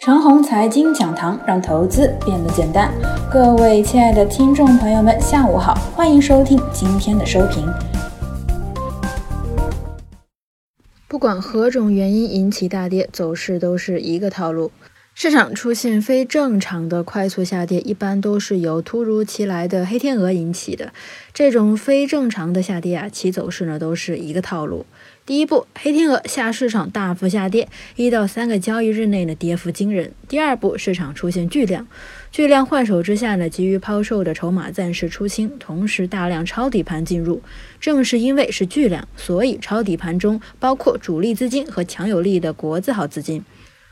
[0.00, 2.90] 长虹财经讲堂，让投资变得简单。
[3.30, 7.68] 各位亲爱的听众朋友们，下午好，欢迎收听今天的收评。
[11.06, 14.72] 不管何种原因引起大跌，走势都是一个套路。
[15.22, 20.94] 市场出现非正常的快速下跌，一般都是由突如其来的黑天鹅引起的。
[21.34, 24.86] 这种非正常的下跌啊，其走势呢都是一个套路。
[25.26, 30.14] 第一步，黑天鹅下市场大幅下跌，一到三个交易日内呢跌幅惊人。
[30.26, 31.86] 第二步，市场出现巨量，
[32.32, 37.42] 巨量换手之下呢，急于抛售的筹码暂时出清，同时大量抄底盘进入。
[37.78, 43.44] 正是因为是巨量，所以抄底盘中包括主力资金和强有力的国字号资金。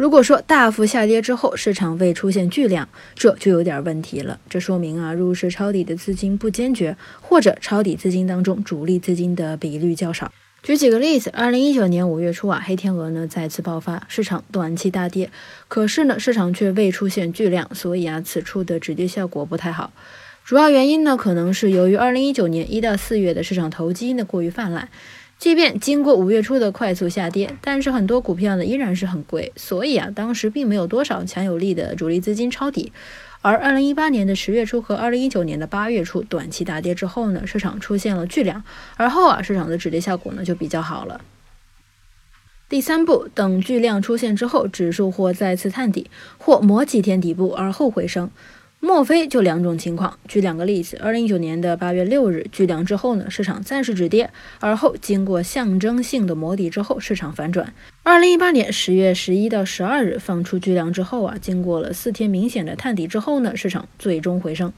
[0.00, 4.40] 如果说大幅下跌之后市场未出现巨量，这就有点问题了。
[4.48, 10.32] 这说明啊，入市抄底的资金不坚决，或者抄底资金当中主力资金的比率较少。
[10.62, 15.30] 举几个例子，二零一九年五月初啊，黑天鹅呢再次爆发，市场短期大跌，
[15.68, 19.92] 可是呢市场却未出现巨量，所以啊此处的止跌效果不太好。
[20.46, 24.88] 主要原因呢可能是由于二零一九年一到四月的市场投机呢过于泛滥。
[25.40, 32.92] 即便经过五月初的快速下跌，但是很多股票呢依然是很贵，所以啊，当时并没有多少强有力的主力资金抄底。
[33.40, 38.62] 而二零一八年的十月初和二零一九年的八月初短期大跌之后呢，市场出现了巨量，
[38.98, 41.22] 而后啊，市场的止跌效果呢就比较好了。
[42.68, 48.30] 第三步，等巨量出现之后，指数或再次探底，或磨几天底部而后回升。
[48.82, 50.18] 莫非就两种情况？
[50.26, 57.74] 举两个例子：二零一九年的八月六日巨量之后呢，市场暂时止跌，而后经过象征性的磨底之后，市场反转。
[58.02, 64.72] 二零一八年十月十一到十二日放出巨量之后啊，经过了四天明显的探底之后呢，市场最终回升。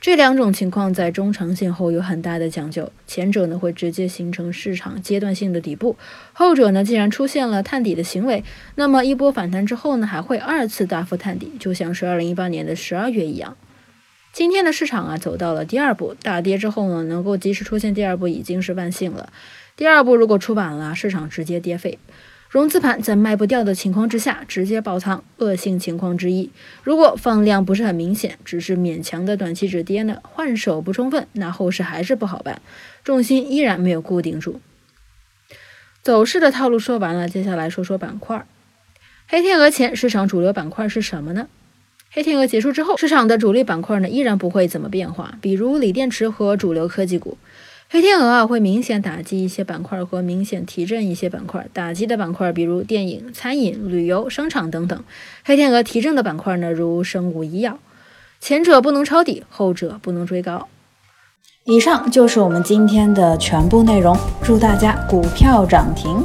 [0.00, 5.94] 这两种情况在中长线后有很大的讲究，前者呢会直接形成市场阶段性的底部，
[6.32, 8.42] 后者呢既然出现了探底的行为，
[8.76, 13.58] 那么一波反弹之后呢还会二次大幅探底，就像是二零一八年的十二月一样。
[14.32, 19.30] 今天的市场啊走到了第二步大跌之后呢，能够及时出现第二步已经是万幸了，
[19.76, 21.98] 第二步如果出晚了，市场直接跌废。
[22.50, 26.50] 融资盘在卖不掉的情况之下直接爆仓，恶性情况之一。
[26.82, 32.60] 如果放量不是很明显，只是勉强的短期止跌呢，换手不充分，那后市还是不好办，
[33.04, 34.60] 重心依然没有固定住。
[36.02, 38.44] 走势的套路说完了，接下来说说板块。
[39.28, 41.46] 黑天鹅前市场主流板块是什么呢？
[42.10, 47.38] 黑天鹅结束之后，市场的主力板块呢依然不会怎么变化，比如锂电池和主流科技股。
[47.92, 51.66] 黑天鹅啊，会明显打击一些板块和明显提振一些板块。
[51.72, 55.02] 打击的板块比如电影、餐饮、旅游、商场等等。
[55.44, 57.80] 黑天鹅提振的板块呢，如生物医药。
[58.40, 60.68] 前者不能抄底，后者不能追高。
[61.64, 64.16] 以上就是我们今天的全部内容。
[64.40, 66.24] 祝大家股票涨停！